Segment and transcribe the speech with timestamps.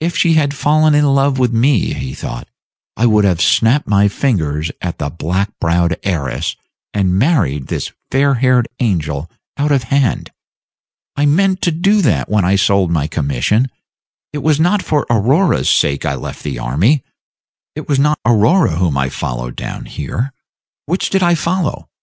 [0.00, 2.46] "If she had fallen in love with me," he thought,
[2.94, 6.56] "I would have snapped my fingers at the black browed heiress,
[6.92, 10.30] and married this fair haired angel out of hand.
[11.16, 13.70] I meant to do that when I sold my commission.
[14.34, 17.02] It was not for Aurora's sake I left the army,
[17.74, 20.34] it was not Aurora whom I followed down here.
[20.84, 21.88] Which did I follow?